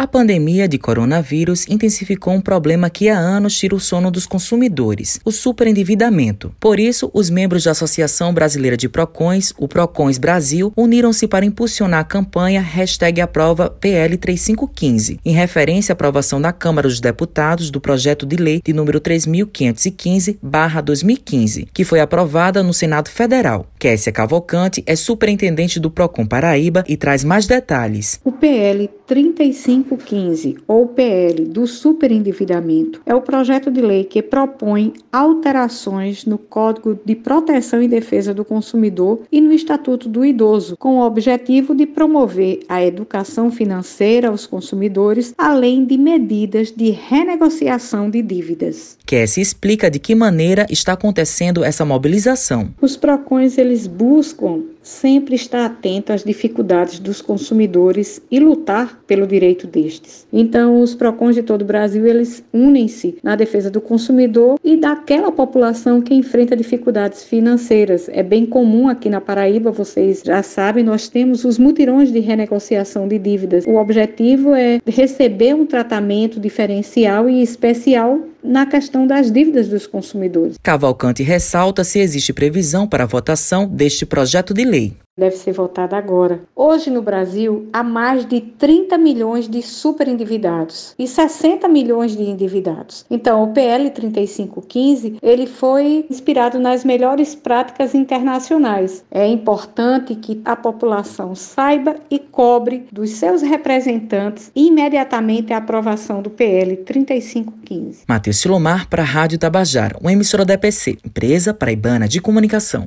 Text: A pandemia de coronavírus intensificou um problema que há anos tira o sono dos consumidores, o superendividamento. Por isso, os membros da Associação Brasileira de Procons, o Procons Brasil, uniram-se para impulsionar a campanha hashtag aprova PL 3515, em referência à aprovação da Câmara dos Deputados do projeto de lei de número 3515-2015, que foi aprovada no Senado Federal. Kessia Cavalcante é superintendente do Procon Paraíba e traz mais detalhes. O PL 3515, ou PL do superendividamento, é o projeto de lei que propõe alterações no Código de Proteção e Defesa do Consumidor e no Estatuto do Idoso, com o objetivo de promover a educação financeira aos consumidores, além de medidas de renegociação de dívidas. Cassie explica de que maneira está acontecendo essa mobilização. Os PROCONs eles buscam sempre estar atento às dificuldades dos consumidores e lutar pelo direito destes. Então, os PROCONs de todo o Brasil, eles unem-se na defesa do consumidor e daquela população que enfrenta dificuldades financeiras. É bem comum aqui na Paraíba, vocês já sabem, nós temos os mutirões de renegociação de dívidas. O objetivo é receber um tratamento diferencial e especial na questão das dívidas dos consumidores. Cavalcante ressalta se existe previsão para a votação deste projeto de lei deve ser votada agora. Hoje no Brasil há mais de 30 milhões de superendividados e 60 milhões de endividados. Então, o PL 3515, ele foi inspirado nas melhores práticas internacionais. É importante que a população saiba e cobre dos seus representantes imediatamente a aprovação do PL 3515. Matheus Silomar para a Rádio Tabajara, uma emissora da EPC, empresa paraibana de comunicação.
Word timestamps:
A 0.00 0.06
pandemia 0.06 0.68
de 0.68 0.78
coronavírus 0.78 1.66
intensificou 1.66 2.32
um 2.32 2.40
problema 2.40 2.88
que 2.88 3.08
há 3.08 3.18
anos 3.18 3.58
tira 3.58 3.74
o 3.74 3.80
sono 3.80 4.12
dos 4.12 4.26
consumidores, 4.26 5.18
o 5.24 5.32
superendividamento. 5.32 6.54
Por 6.60 6.78
isso, 6.78 7.10
os 7.12 7.28
membros 7.28 7.64
da 7.64 7.72
Associação 7.72 8.32
Brasileira 8.32 8.76
de 8.76 8.88
Procons, 8.88 9.52
o 9.58 9.66
Procons 9.66 10.16
Brasil, 10.16 10.72
uniram-se 10.76 11.26
para 11.26 11.44
impulsionar 11.44 11.98
a 11.98 12.04
campanha 12.04 12.60
hashtag 12.60 13.20
aprova 13.20 13.70
PL 13.70 14.16
3515, 14.16 15.18
em 15.24 15.32
referência 15.32 15.90
à 15.90 15.94
aprovação 15.94 16.40
da 16.40 16.52
Câmara 16.52 16.86
dos 16.86 17.00
Deputados 17.00 17.68
do 17.68 17.80
projeto 17.80 18.24
de 18.24 18.36
lei 18.36 18.62
de 18.64 18.72
número 18.72 19.00
3515-2015, 19.00 21.66
que 21.74 21.82
foi 21.82 21.98
aprovada 21.98 22.62
no 22.62 22.72
Senado 22.72 23.08
Federal. 23.08 23.66
Kessia 23.78 24.12
Cavalcante 24.12 24.82
é 24.86 24.96
superintendente 24.96 25.78
do 25.78 25.90
Procon 25.90 26.26
Paraíba 26.26 26.82
e 26.88 26.96
traz 26.96 27.22
mais 27.22 27.46
detalhes. 27.46 28.20
O 28.24 28.32
PL 28.32 28.90
3515, 29.06 30.58
ou 30.66 30.88
PL 30.88 31.44
do 31.46 31.66
superendividamento, 31.66 33.00
é 33.06 33.14
o 33.14 33.22
projeto 33.22 33.70
de 33.70 33.80
lei 33.80 34.04
que 34.04 34.20
propõe 34.20 34.92
alterações 35.12 36.26
no 36.26 36.36
Código 36.36 36.98
de 37.04 37.14
Proteção 37.14 37.80
e 37.80 37.88
Defesa 37.88 38.34
do 38.34 38.44
Consumidor 38.44 39.22
e 39.30 39.40
no 39.40 39.52
Estatuto 39.52 40.08
do 40.08 40.24
Idoso, 40.24 40.76
com 40.76 40.98
o 40.98 41.06
objetivo 41.06 41.74
de 41.74 41.86
promover 41.86 42.60
a 42.68 42.84
educação 42.84 43.50
financeira 43.50 44.28
aos 44.28 44.46
consumidores, 44.46 45.32
além 45.38 45.84
de 45.84 45.96
medidas 45.96 46.72
de 46.72 46.90
renegociação 46.90 48.10
de 48.10 48.20
dívidas. 48.22 48.98
Cassie 49.06 49.40
explica 49.40 49.90
de 49.90 49.98
que 49.98 50.14
maneira 50.14 50.66
está 50.68 50.92
acontecendo 50.92 51.64
essa 51.64 51.84
mobilização. 51.84 52.74
Os 52.80 52.96
PROCONs 52.96 53.56
eles 53.68 53.86
buscam 53.86 54.64
sempre 54.82 55.34
estar 55.34 55.64
atento 55.64 56.12
às 56.12 56.24
dificuldades 56.24 56.98
dos 56.98 57.20
consumidores 57.20 58.20
e 58.30 58.40
lutar 58.40 59.00
pelo 59.06 59.26
direito 59.26 59.66
destes. 59.66 60.26
Então, 60.32 60.80
os 60.80 60.94
PROCONs 60.94 61.34
de 61.34 61.42
todo 61.42 61.62
o 61.62 61.64
Brasil, 61.64 62.06
eles 62.06 62.42
unem-se 62.52 63.18
na 63.22 63.36
defesa 63.36 63.70
do 63.70 63.80
consumidor 63.80 64.58
e 64.64 64.76
daquela 64.76 65.30
população 65.30 66.00
que 66.00 66.14
enfrenta 66.14 66.56
dificuldades 66.56 67.24
financeiras. 67.24 68.08
É 68.08 68.22
bem 68.22 68.46
comum 68.46 68.88
aqui 68.88 69.08
na 69.08 69.20
Paraíba, 69.20 69.70
vocês 69.70 70.22
já 70.24 70.42
sabem, 70.42 70.84
nós 70.84 71.08
temos 71.08 71.44
os 71.44 71.58
mutirões 71.58 72.12
de 72.12 72.20
renegociação 72.20 73.06
de 73.06 73.18
dívidas. 73.18 73.64
O 73.66 73.76
objetivo 73.76 74.54
é 74.54 74.80
receber 74.86 75.54
um 75.54 75.66
tratamento 75.66 76.40
diferencial 76.40 77.28
e 77.28 77.42
especial 77.42 78.20
na 78.42 78.66
questão 78.66 79.06
das 79.06 79.30
dívidas 79.30 79.68
dos 79.68 79.86
consumidores. 79.86 80.56
Cavalcante 80.62 81.22
ressalta 81.22 81.84
se 81.84 81.98
existe 81.98 82.32
previsão 82.32 82.86
para 82.86 83.04
a 83.04 83.06
votação 83.06 83.66
deste 83.66 84.06
projeto 84.06 84.54
de 84.54 84.64
lei 84.68 84.96
deve 85.18 85.36
ser 85.36 85.52
votada 85.52 85.96
agora. 85.96 86.40
Hoje 86.54 86.90
no 86.90 87.02
Brasil 87.02 87.68
há 87.72 87.82
mais 87.82 88.24
de 88.24 88.40
30 88.40 88.96
milhões 88.96 89.48
de 89.48 89.60
superendividados 89.60 90.94
e 90.98 91.08
60 91.08 91.66
milhões 91.68 92.16
de 92.16 92.22
endividados. 92.22 93.04
Então, 93.10 93.42
o 93.42 93.48
PL 93.48 93.90
3515, 93.90 95.16
ele 95.20 95.46
foi 95.46 96.06
inspirado 96.08 96.60
nas 96.60 96.84
melhores 96.84 97.34
práticas 97.34 97.94
internacionais. 97.94 99.04
É 99.10 99.26
importante 99.26 100.14
que 100.14 100.40
a 100.44 100.54
população 100.54 101.34
saiba 101.34 101.96
e 102.10 102.18
cobre 102.18 102.86
dos 102.92 103.10
seus 103.10 103.42
representantes 103.42 104.52
imediatamente 104.54 105.52
a 105.52 105.56
aprovação 105.56 106.22
do 106.22 106.30
PL 106.30 106.76
3515. 106.76 108.02
Matheus 108.06 108.36
Silomar 108.36 108.88
para 108.88 109.02
a 109.02 109.06
Rádio 109.06 109.38
Tabajara, 109.38 109.96
uma 110.00 110.12
emissora 110.12 110.44
da 110.44 110.54
EPC, 110.54 110.98
empresa 111.04 111.52
paraibana 111.52 112.06
de 112.06 112.20
comunicação. 112.20 112.86